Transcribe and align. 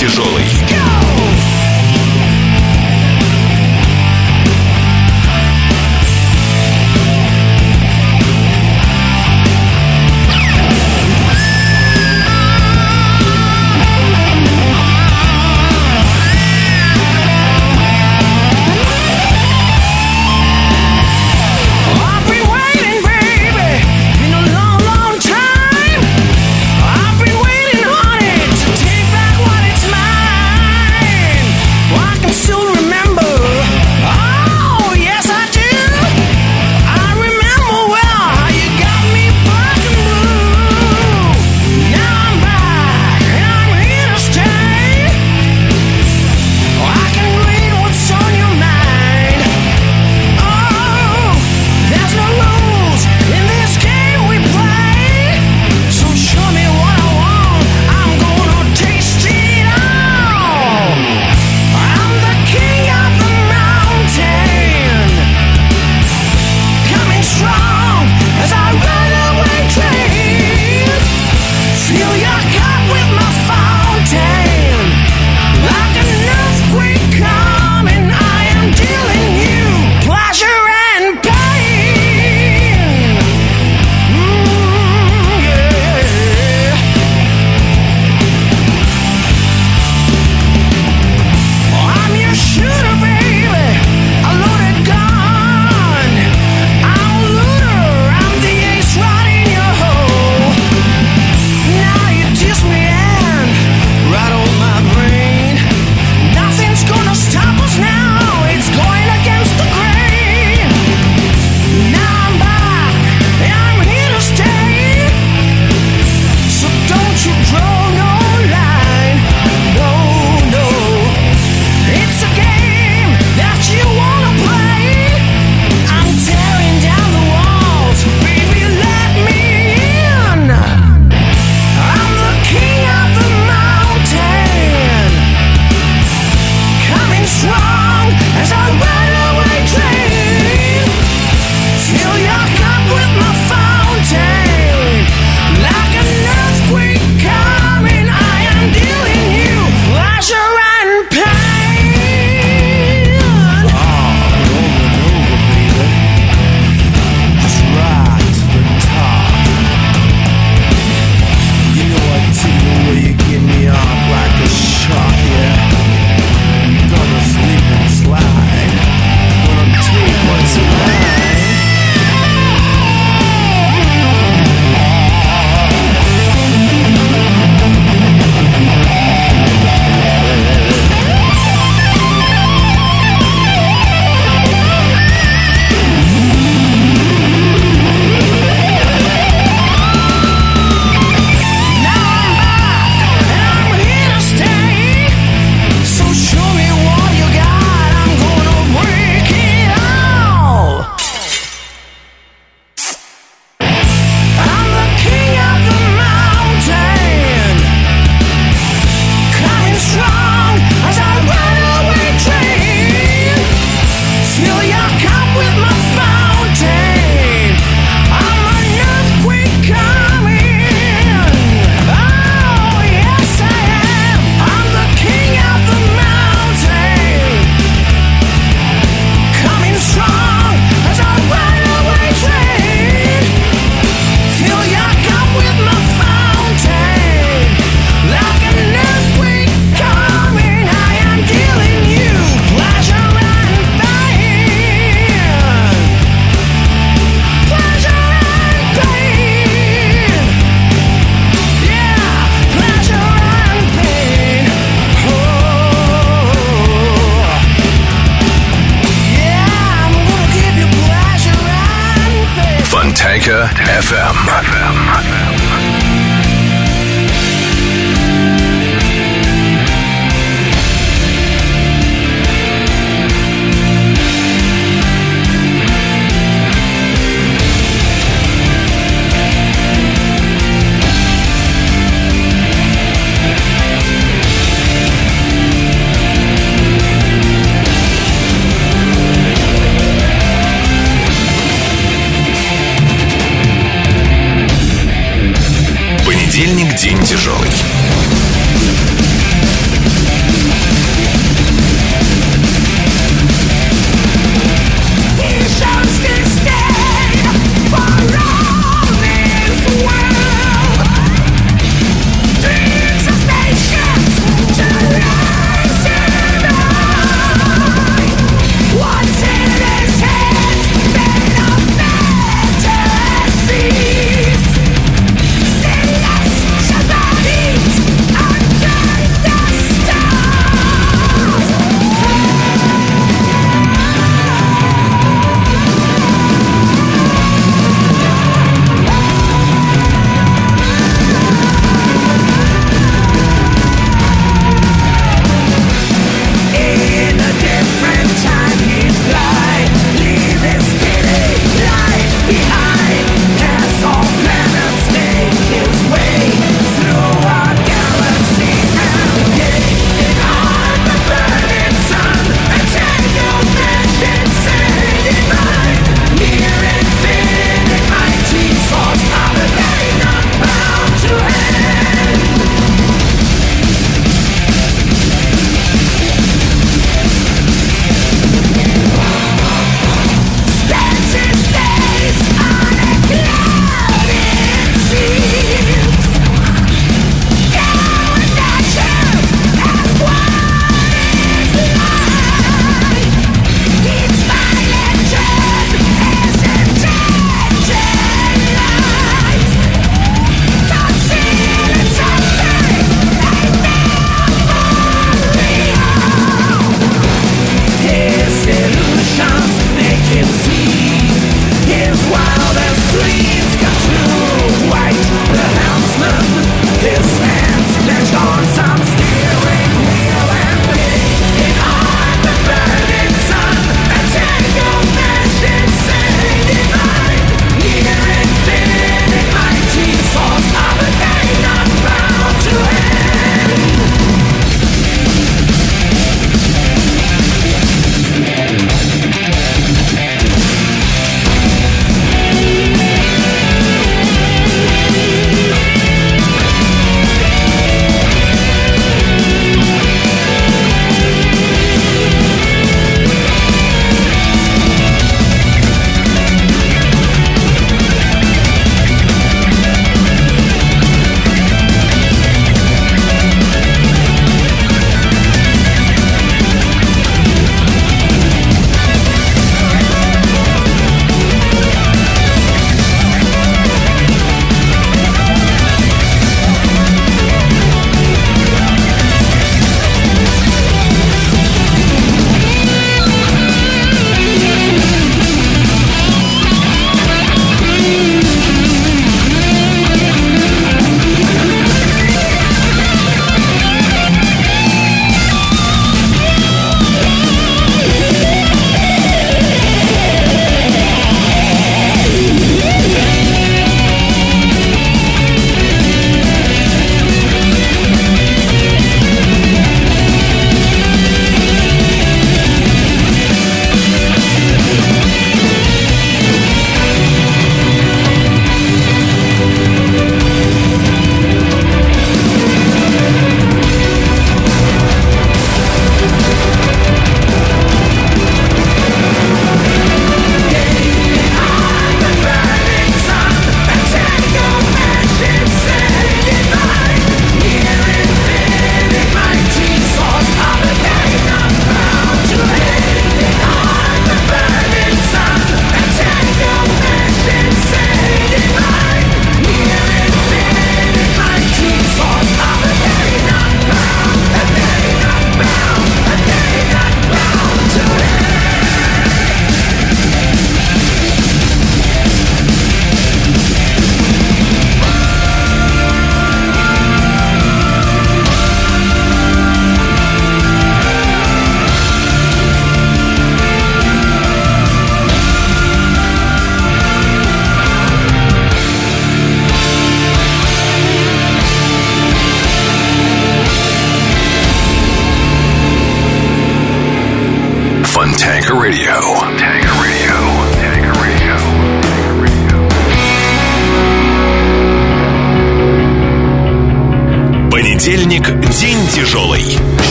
тяжелый. 0.00 0.39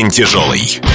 День 0.00 0.10
тяжелый. 0.10 0.89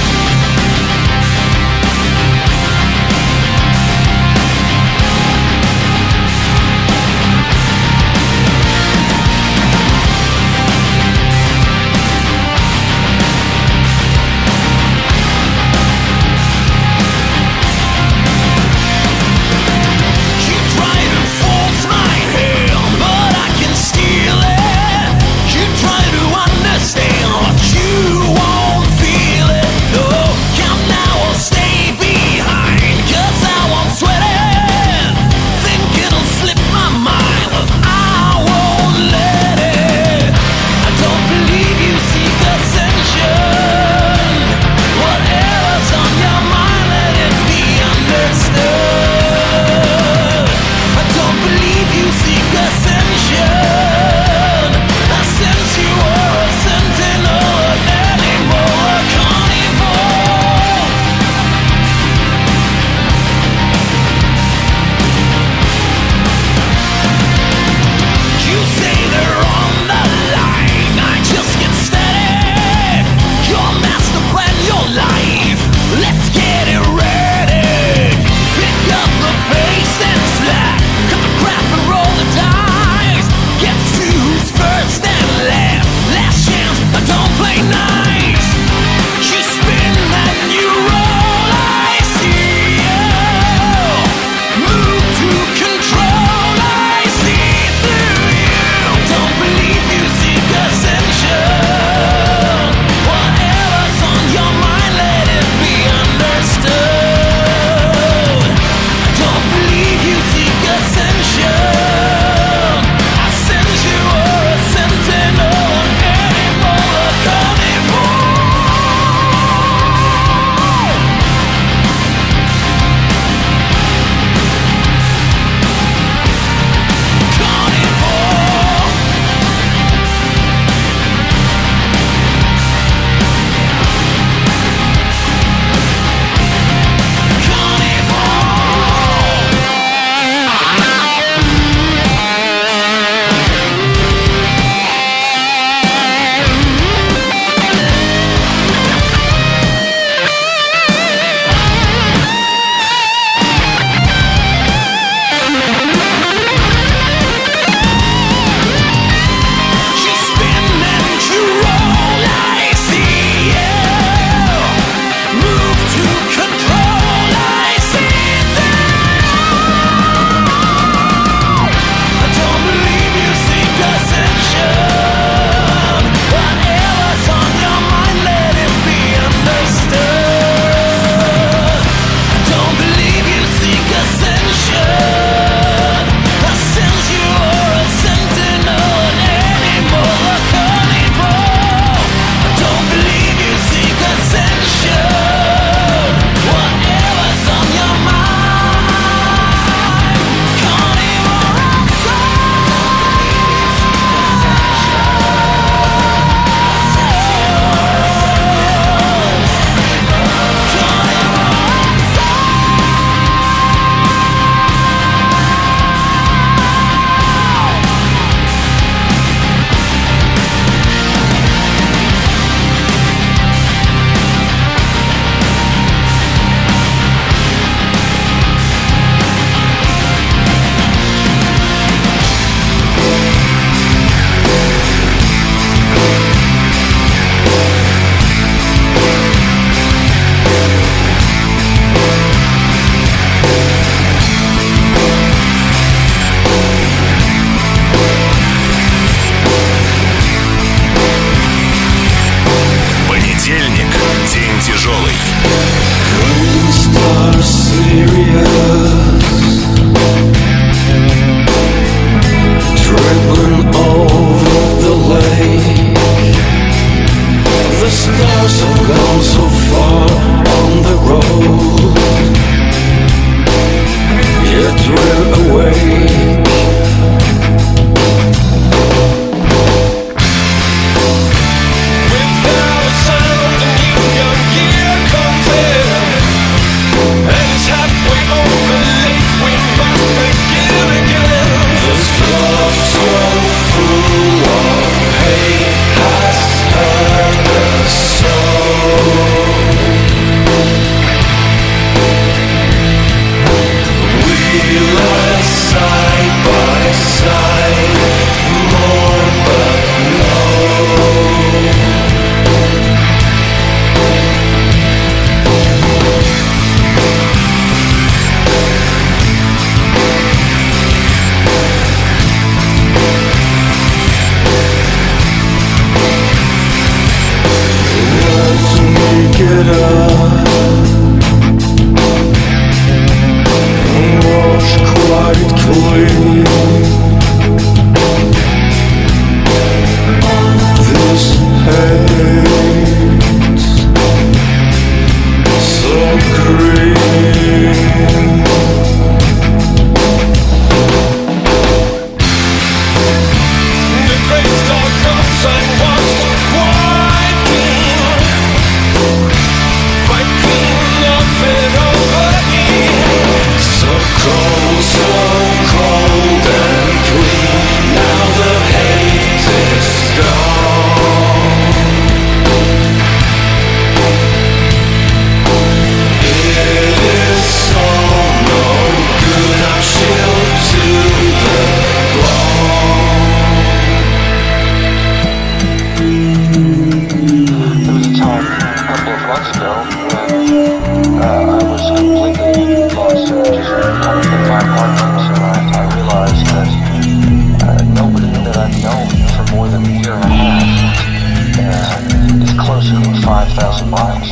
more 399.56 399.68
than 399.68 399.86
a 399.86 399.88
year 399.88 400.12
and 400.12 400.24
a 400.24 400.28
half. 400.28 402.12
And 402.12 402.42
it's 402.42 402.52
closer 402.60 402.92
than 403.00 403.22
5,000 403.22 403.88
miles. 403.88 404.28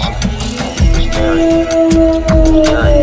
It's 0.77 1.17
very, 1.17 1.65
very 2.69 2.94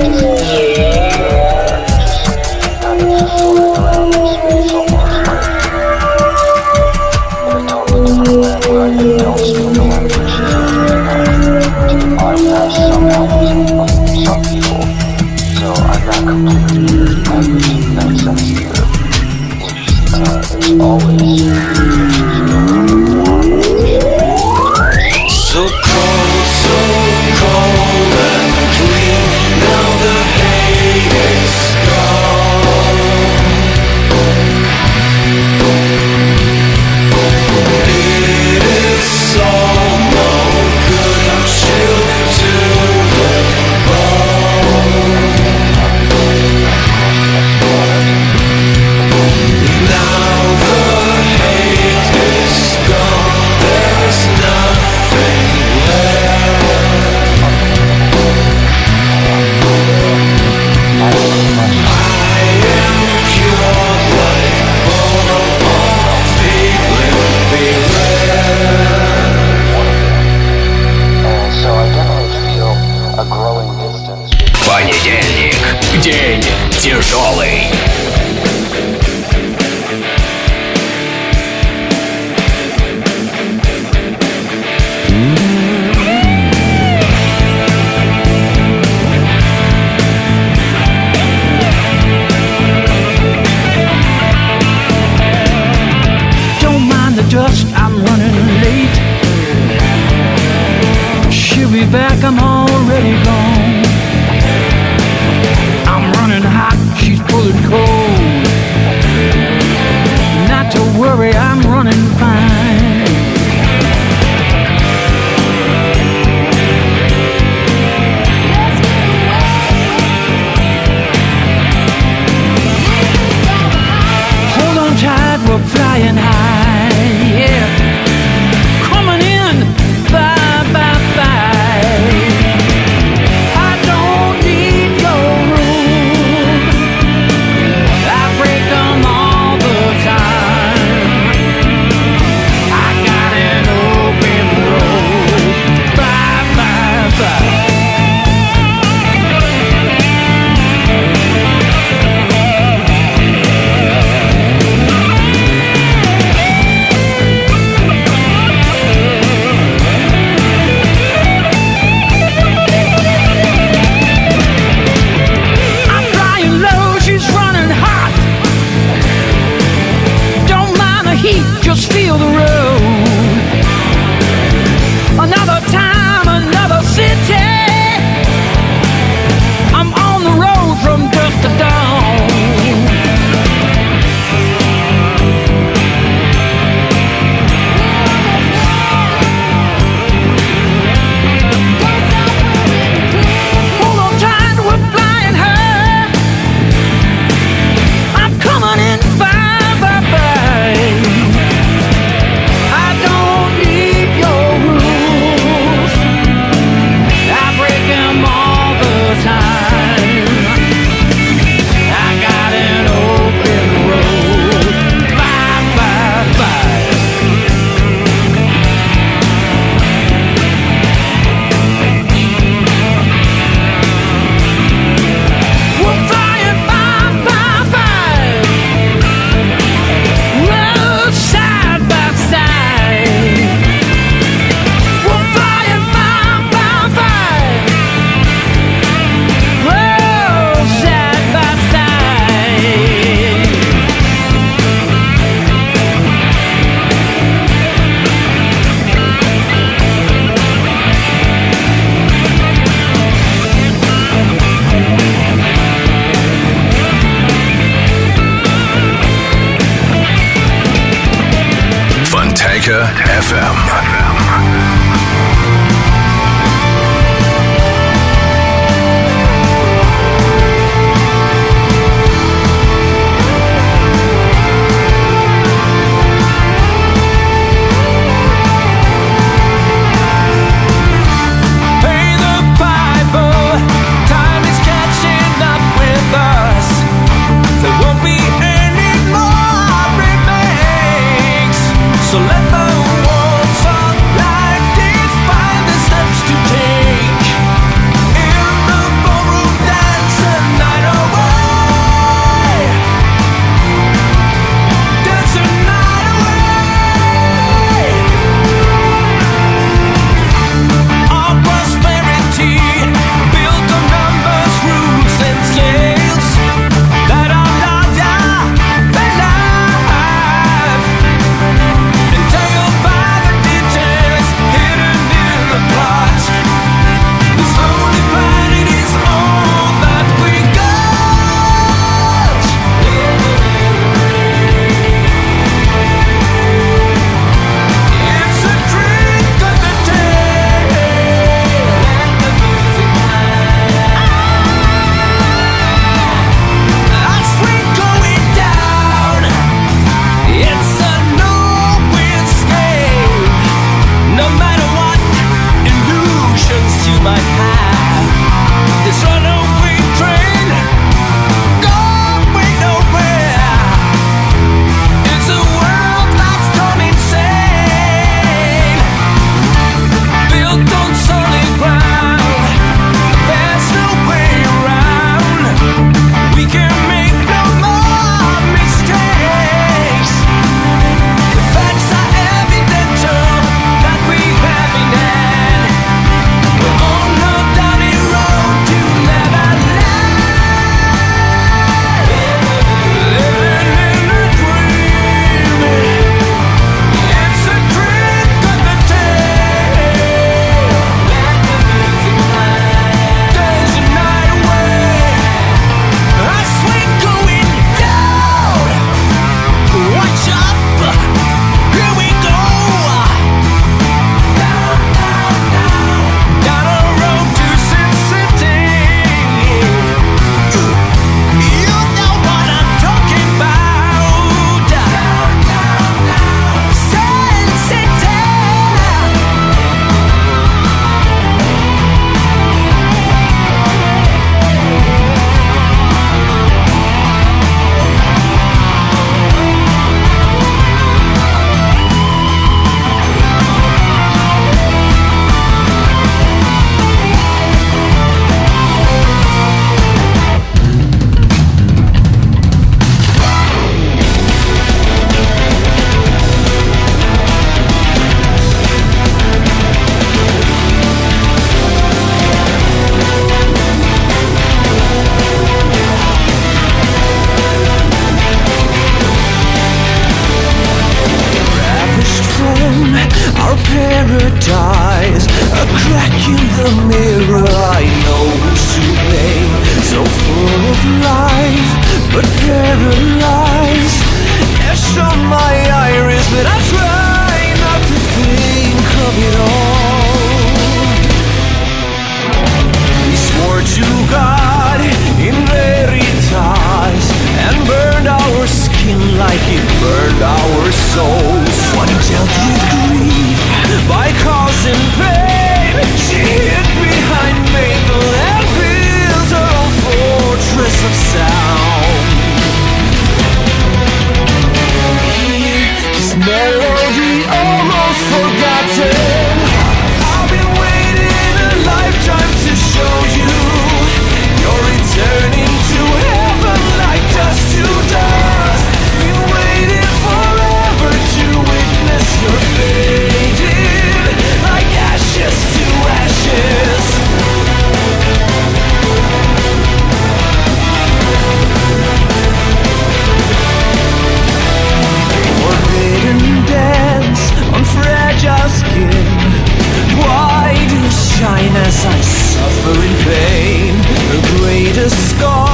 door. 555.22 555.51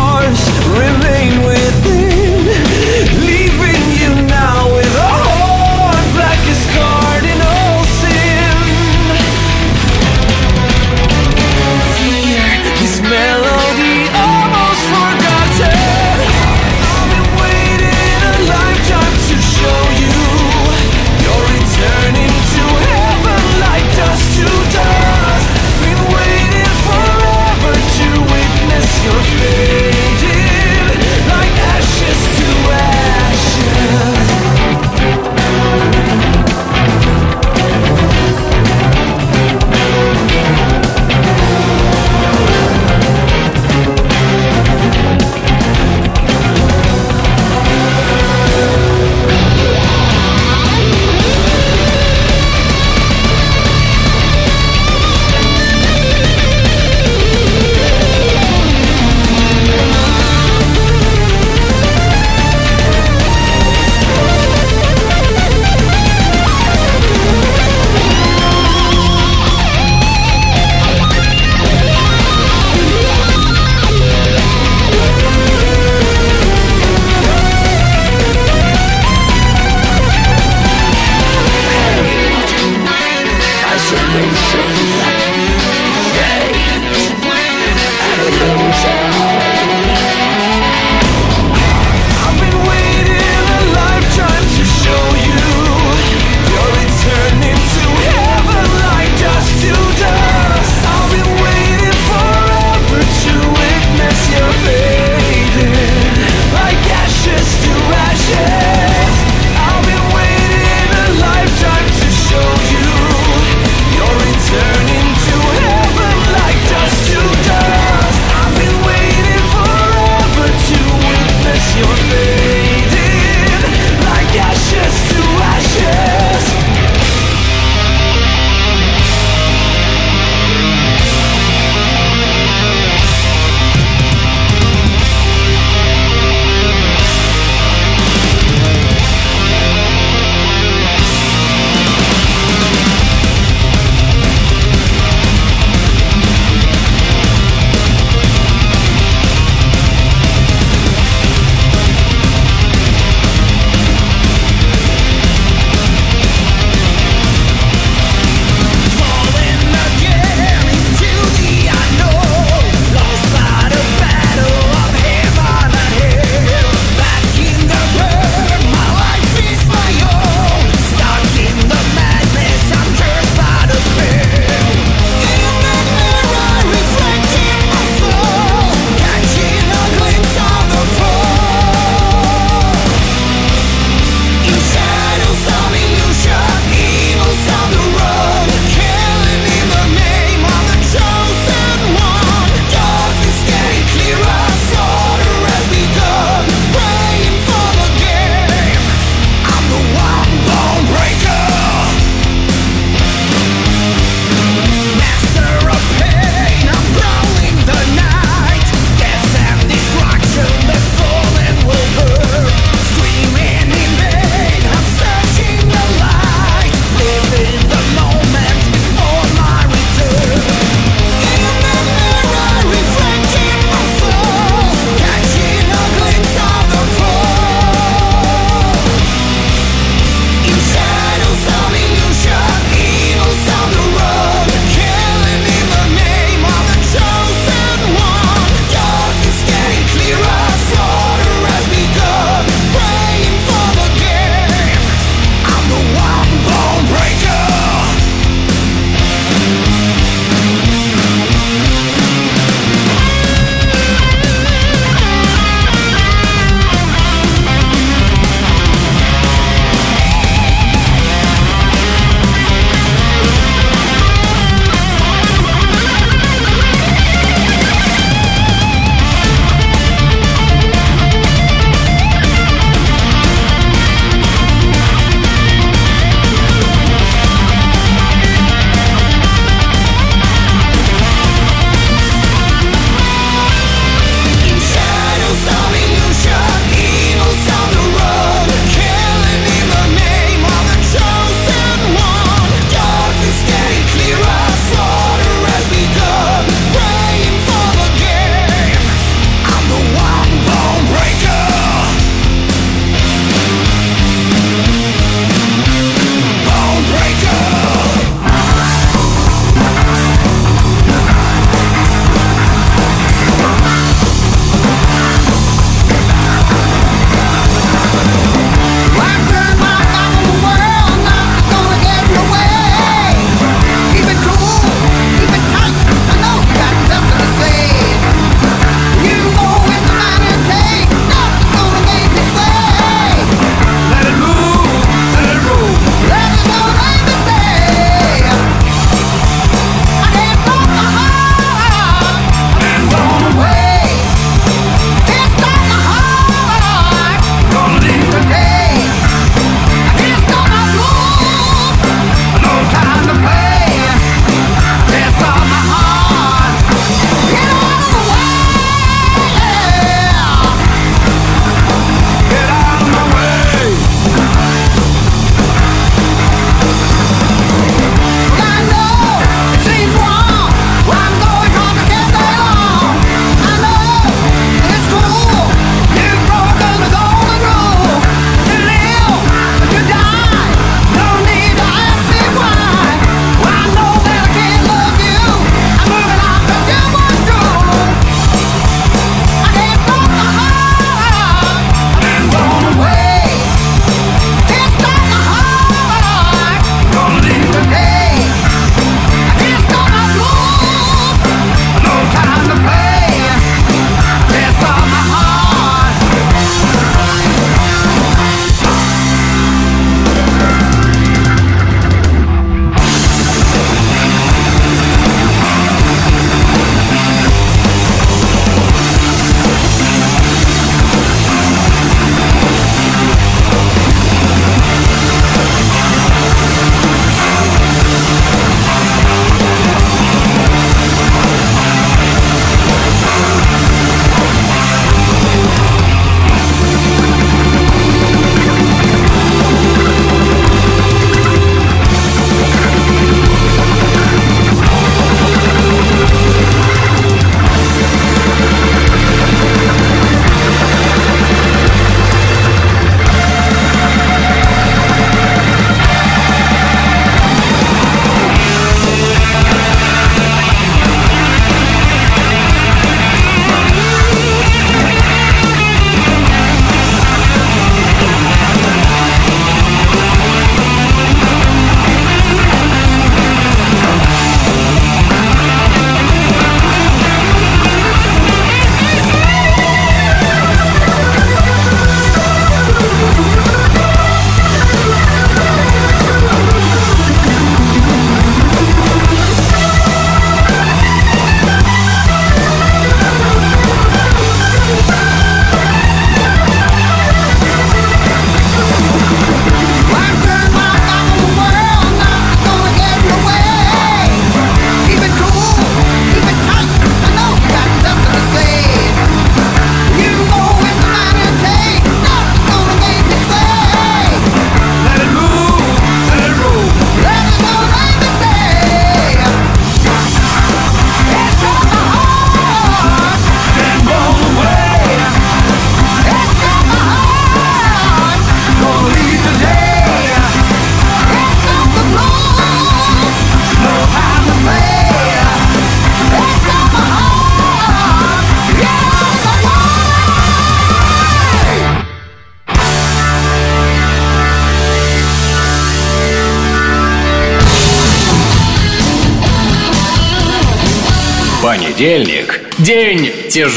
You're 553.38 553.50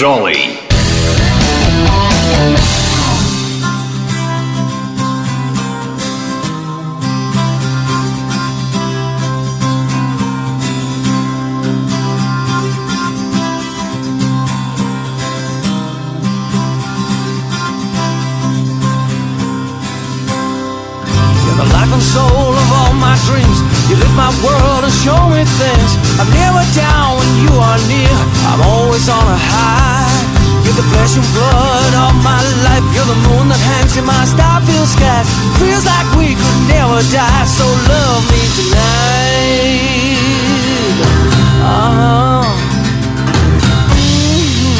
the 21.57 21.73
life 21.73 21.91
and 21.91 22.03
soul 22.03 22.53
of 22.53 22.73
all 22.73 22.93
my 22.93 23.17
dreams. 23.25 23.70
You 23.91 23.99
lift 23.99 24.15
my 24.15 24.31
world 24.47 24.87
and 24.87 24.95
show 25.03 25.19
me 25.35 25.43
things. 25.43 25.91
I'm 26.23 26.31
never 26.31 26.63
down 26.79 27.19
when 27.19 27.31
you 27.43 27.51
are 27.59 27.75
near. 27.91 28.15
I'm 28.47 28.63
always 28.63 29.11
on 29.11 29.27
a 29.27 29.35
high. 29.35 30.07
You're 30.63 30.79
the 30.79 30.87
flesh 30.95 31.19
and 31.19 31.27
blood 31.35 31.93
of 32.07 32.15
my 32.23 32.39
life. 32.71 32.87
You're 32.95 33.11
the 33.11 33.19
moon 33.27 33.51
that 33.51 33.59
hangs 33.59 33.99
in 33.99 34.07
my 34.07 34.23
star-filled 34.31 34.87
sky. 34.87 35.27
Feels 35.59 35.83
like 35.83 36.07
we 36.15 36.39
could 36.39 36.61
never 36.71 37.03
die. 37.11 37.45
So 37.51 37.67
love 37.91 38.23
me 38.31 38.43
tonight. 38.55 39.91
Uh-huh. 41.67 42.47
Mm-hmm. 43.99 44.71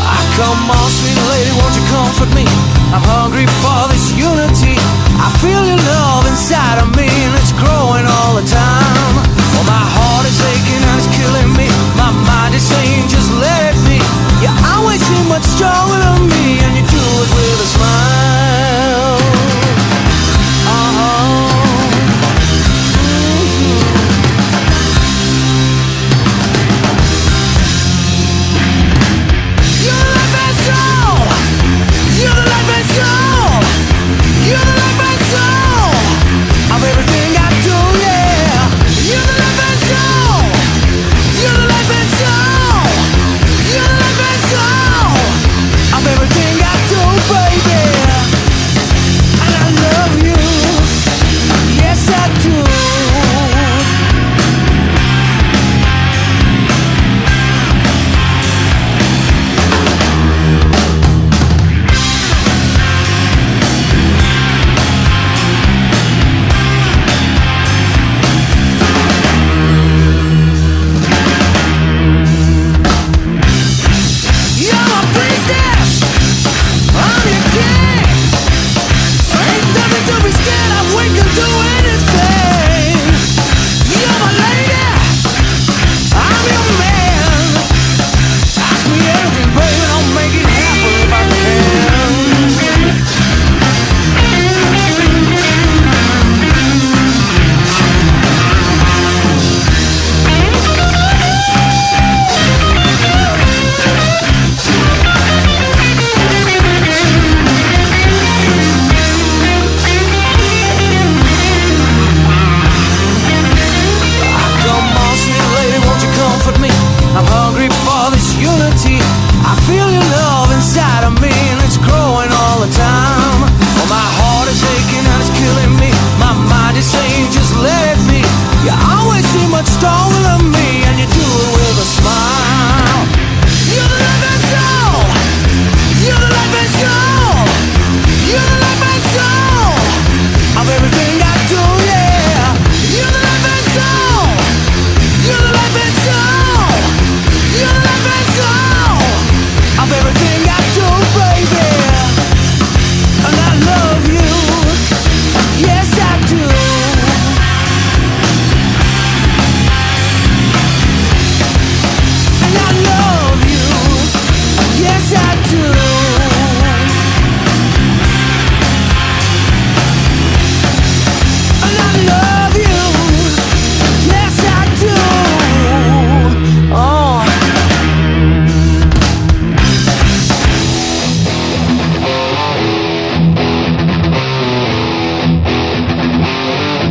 Ah, 0.00 0.22
come 0.40 0.64
on, 0.72 0.88
sweet 0.96 1.20
lady, 1.28 1.52
won't 1.60 1.76
you 1.76 1.84
comfort 1.92 2.32
me? 2.32 2.48
I'm 2.94 3.04
hungry 3.04 3.46
for 3.60 3.80
this 3.92 4.12
unity. 4.16 4.76
I 5.20 5.28
feel 5.42 5.62
your 5.64 5.76
love 5.76 6.24
inside 6.26 6.80
of 6.80 6.88
me, 6.96 7.06
and 7.06 7.32
it's 7.36 7.52
growing 7.52 8.06
all 8.06 8.32
the 8.40 8.46
time. 8.48 9.14
Well, 9.52 9.66
my 9.68 9.84
heart 9.96 10.24
is 10.24 10.38
aching 10.40 10.82
and 10.84 10.96
it's 10.96 11.10
killing 11.12 11.50
me. 11.58 11.68
My 12.00 12.10
mind 12.24 12.54
is 12.54 12.64
saying, 12.64 13.08
just 13.08 13.28
let 13.36 13.74
it 13.74 13.78
be. 13.84 13.98
Yeah, 14.40 14.54
I'm 14.64 14.78
much 15.28 15.44
stronger 15.44 16.17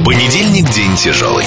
Понедельник 0.08 0.70
день 0.70 0.96
тяжелый. 0.96 1.44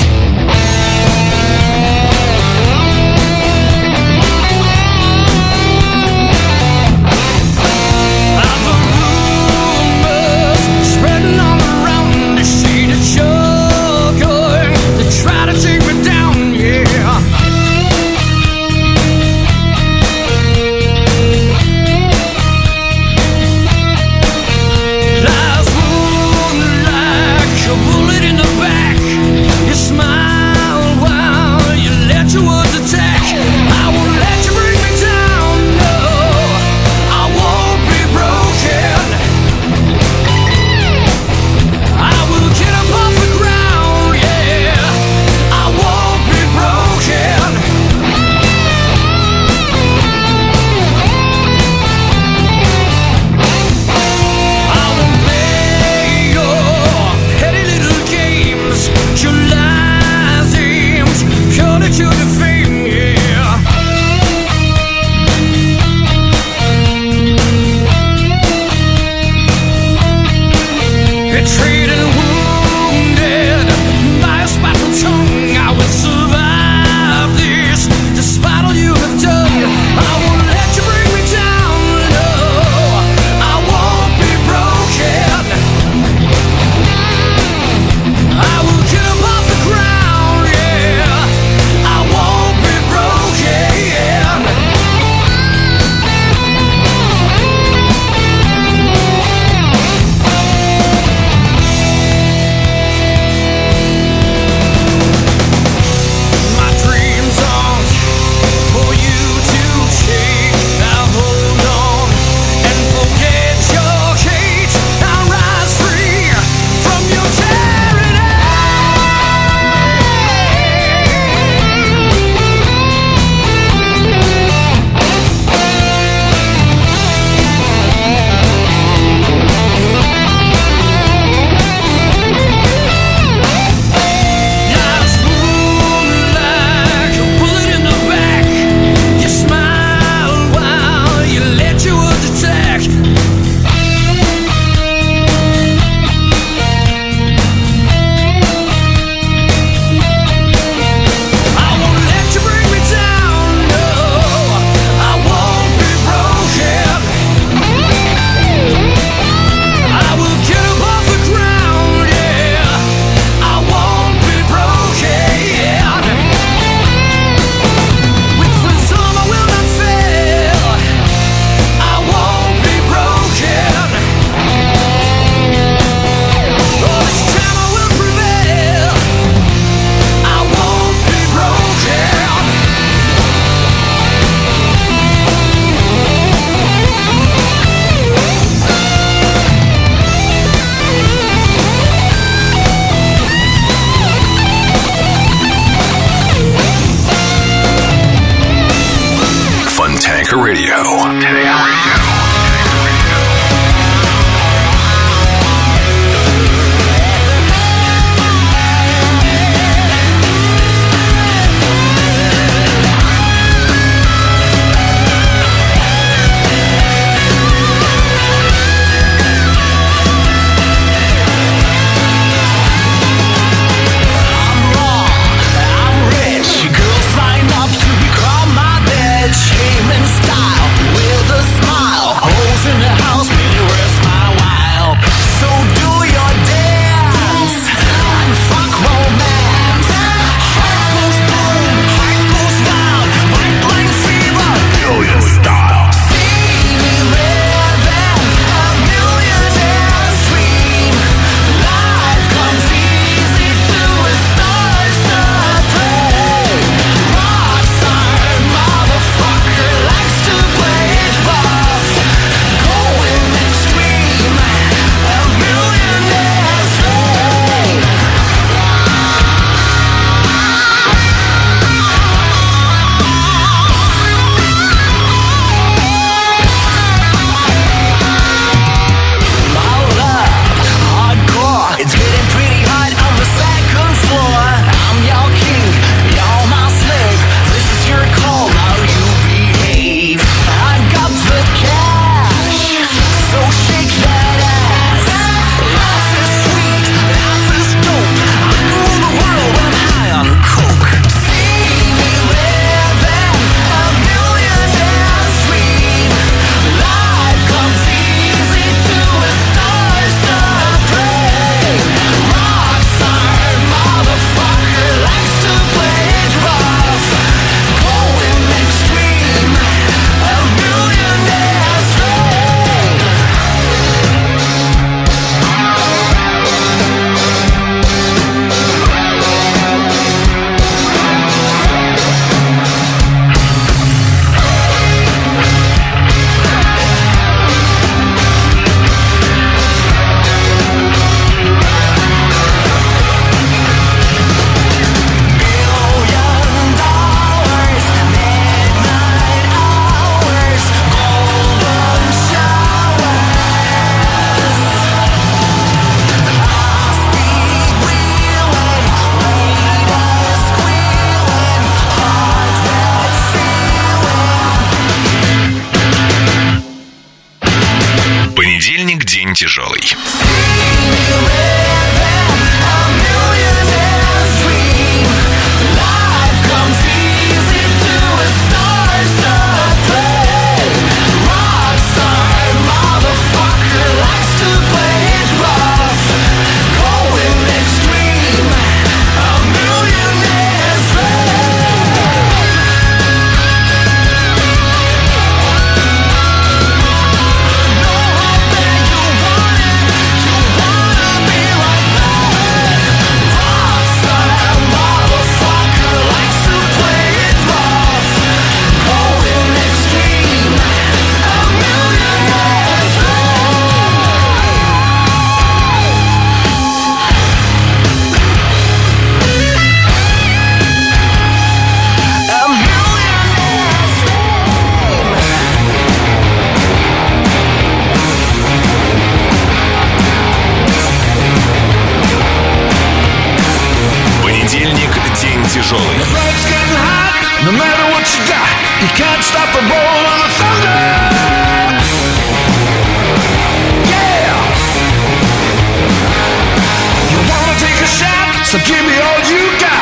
So 448.50 448.58
give 448.66 448.84
me 448.84 448.98
all 448.98 449.20
you 449.30 449.60
got. 449.60 449.79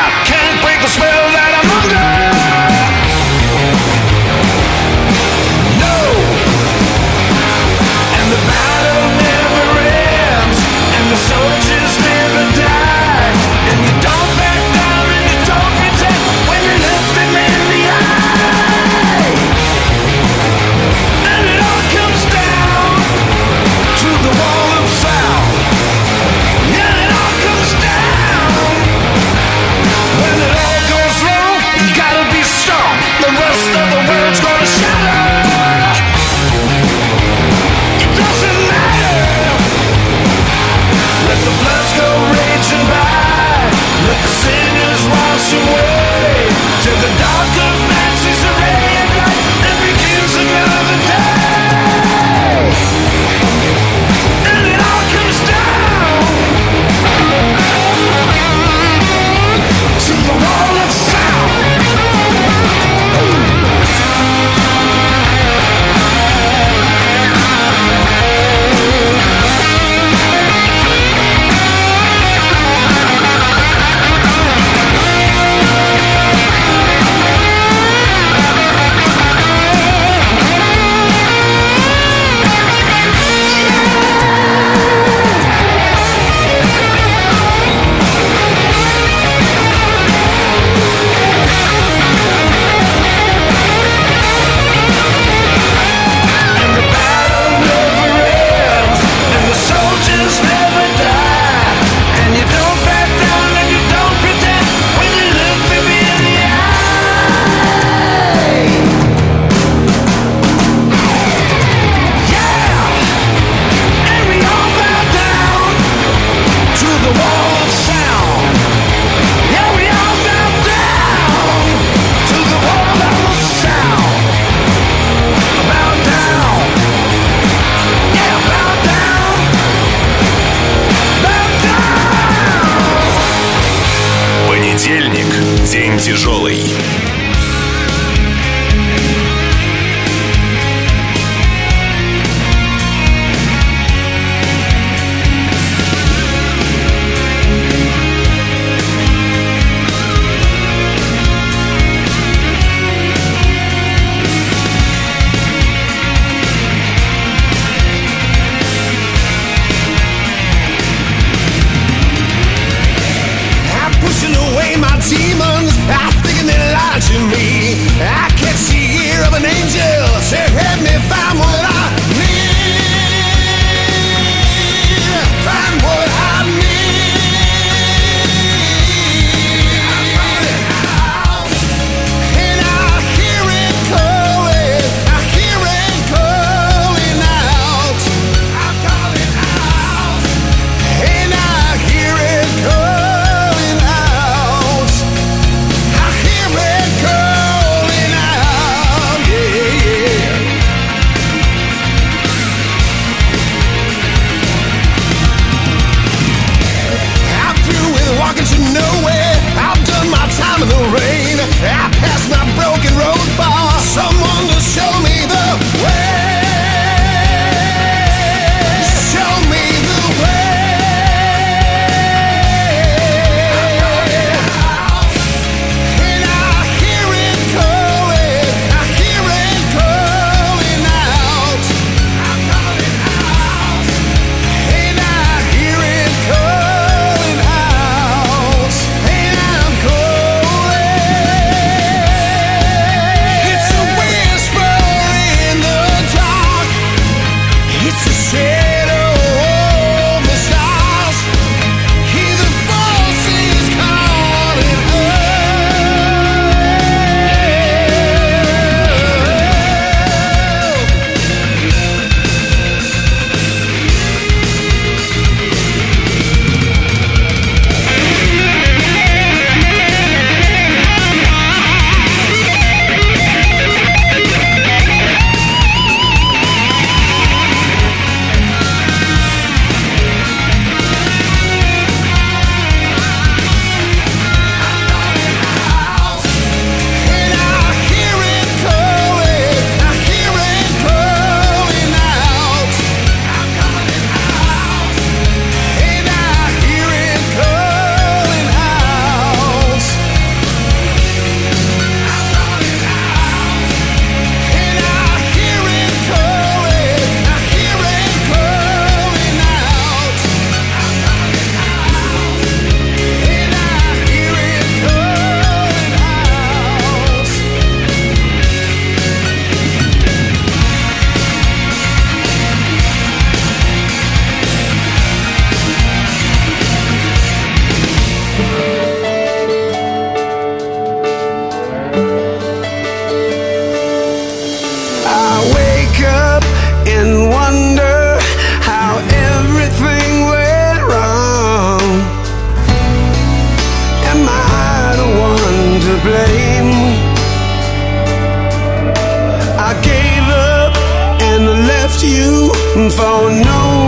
For 352.91 353.31
nowhere 353.31 353.88